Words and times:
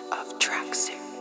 of 0.00 0.38
tracksuit. 0.38 1.11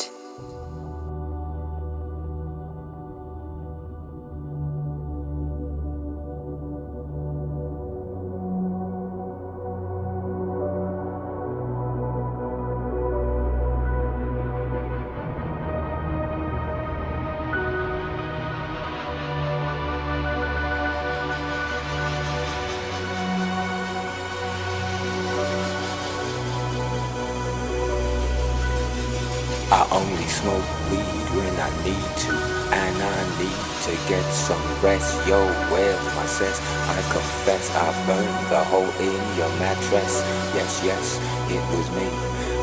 In 39.00 39.22
your 39.38 39.50
mattress. 39.62 40.22
Yes, 40.55 40.81
yes, 40.84 41.18
it 41.48 41.63
was 41.76 41.88
me. 41.95 42.08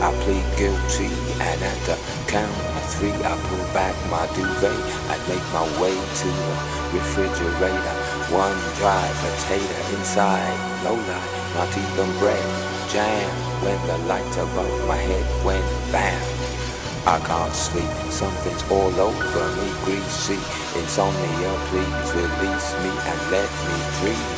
I 0.01 0.13
plead 0.23 0.47
guilty, 0.57 1.11
and 1.43 1.59
at 1.63 1.79
the 1.87 1.97
count 2.29 2.55
of 2.79 2.85
three, 2.95 3.15
I 3.25 3.35
pull 3.49 3.65
back 3.75 3.95
my 4.11 4.27
duvet. 4.37 4.79
I 5.11 5.17
make 5.27 5.47
my 5.53 5.67
way 5.81 5.95
to 5.95 6.29
the 6.29 6.53
refrigerator. 6.95 7.97
One 8.31 8.59
dry 8.79 9.07
potato 9.23 9.79
inside, 9.99 10.59
no 10.85 10.95
lie, 10.95 11.29
not 11.57 11.71
even 11.75 12.11
bread. 12.19 12.47
Jam 12.93 13.31
when 13.63 13.79
the 13.87 13.99
light 14.07 14.37
above 14.37 14.89
my 14.89 14.97
head 14.97 15.27
went 15.45 15.65
bam. 15.93 16.23
I 17.07 17.19
can't 17.21 17.55
sleep, 17.55 17.91
something's 18.11 18.63
all 18.71 18.95
over 19.01 19.47
me, 19.57 19.69
greasy. 19.85 20.39
Insomnia, 20.79 21.53
please 21.69 22.09
release 22.15 22.69
me 22.85 22.93
and 23.11 23.21
let 23.31 23.51
me 23.67 23.77
dream 24.01 24.38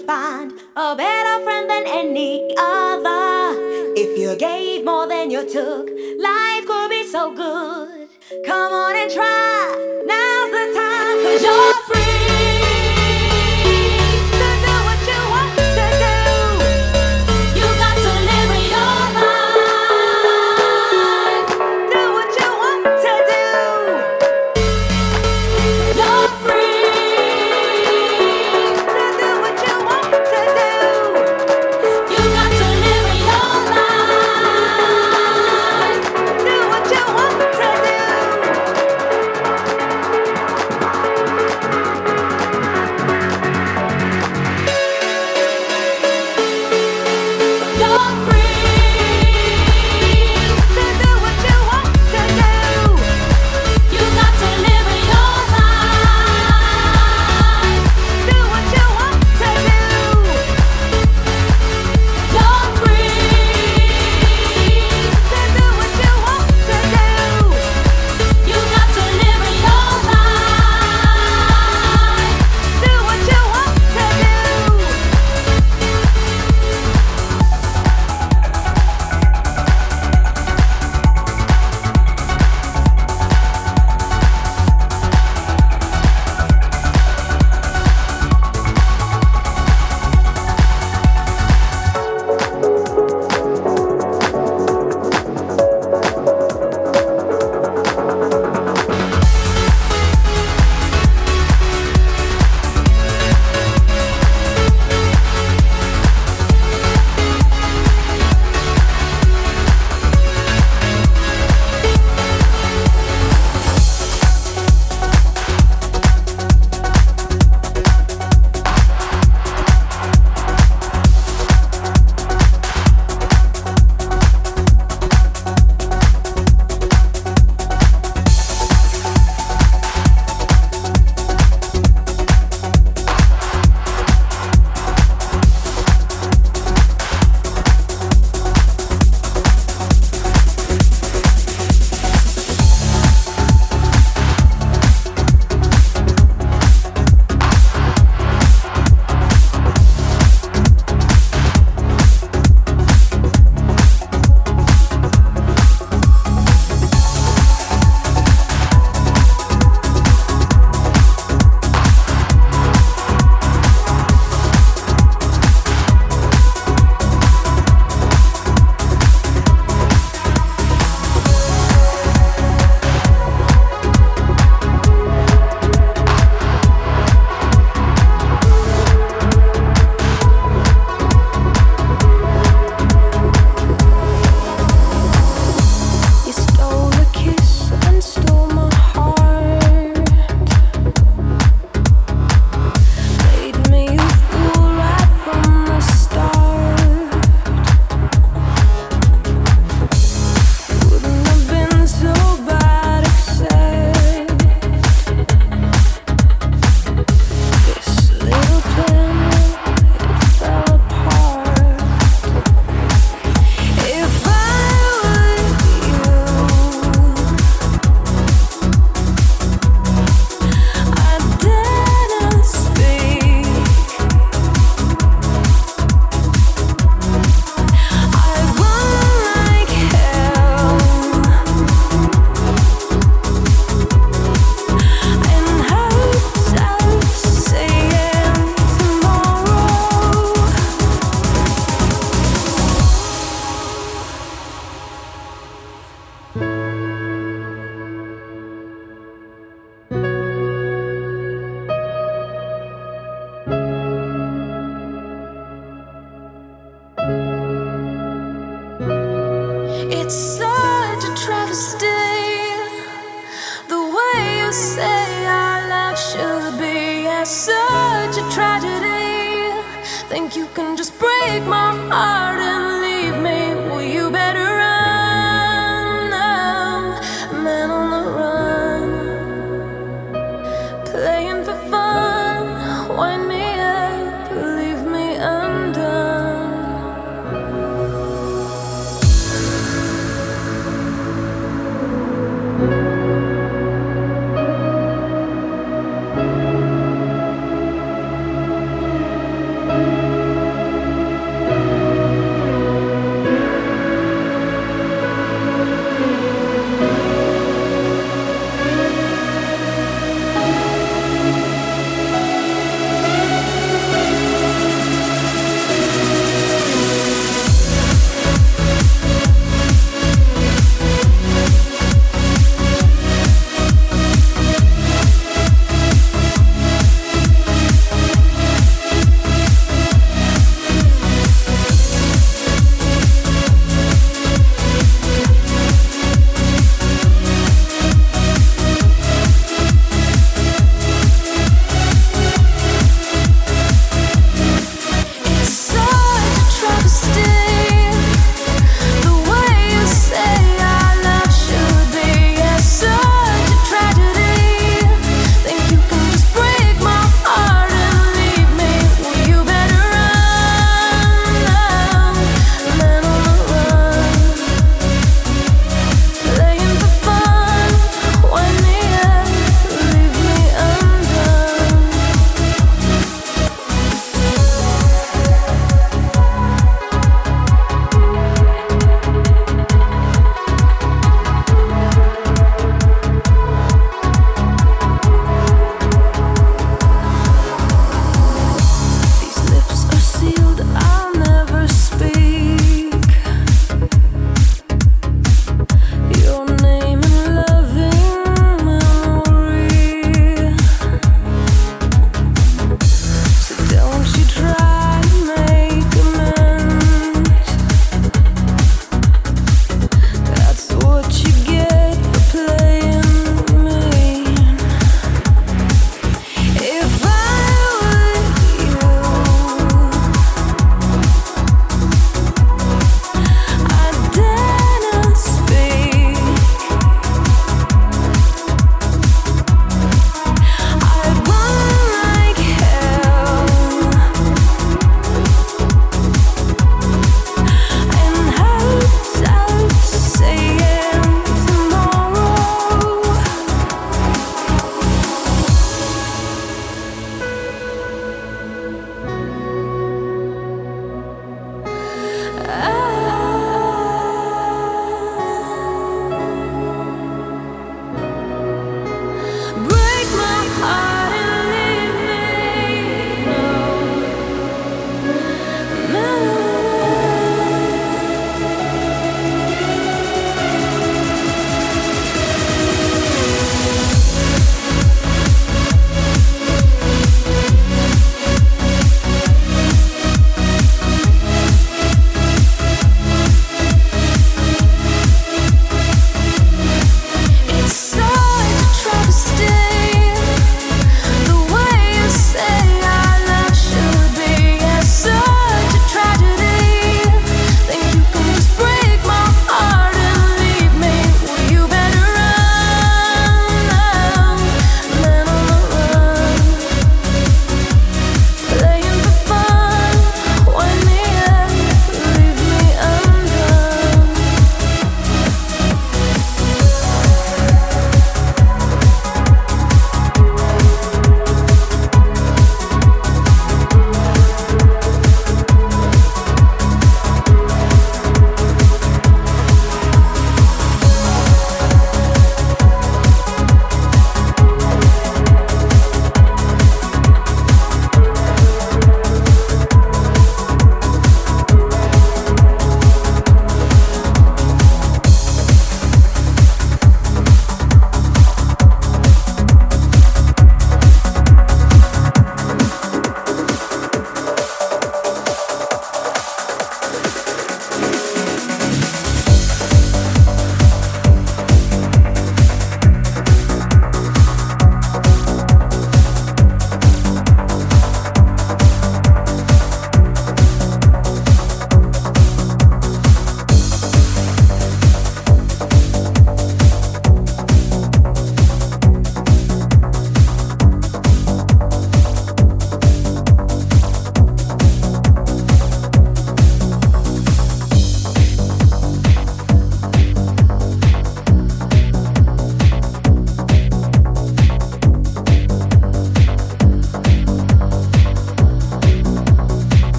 could 0.00 0.06
find 0.06 0.52
a 0.76 0.96
better 0.96 1.44
friend 1.44 1.68
than 1.68 1.84
any 1.86 2.54
other. 2.58 3.54
If 3.96 4.18
you 4.18 4.36
gave 4.36 4.84
more 4.84 5.06
than 5.06 5.30
you 5.30 5.48
took, 5.48 5.88
life 6.18 6.66
could 6.66 6.90
be 6.90 7.06
so 7.06 7.34
good. 7.34 8.08
Come 8.46 8.72
on 8.72 8.96
and 8.96 9.10
try 9.10 10.02
now. 10.06 10.29